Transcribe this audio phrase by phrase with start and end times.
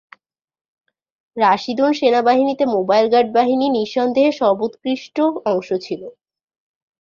[1.37, 5.17] রাশিদুন সেনাবাহিনীতে mobile guard বাহিনী নিঃসন্দেহে সর্বোৎকৃষ্ট
[5.45, 6.01] অংশ ছিল।